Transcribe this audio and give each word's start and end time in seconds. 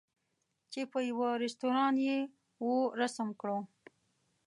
چې 0.71 0.81
په 0.91 0.99
یوه 1.09 1.29
رستوران 1.43 1.93
یې 2.07 2.19
وو 2.63 2.77
رسم 2.99 3.29
کړو. 3.39 3.59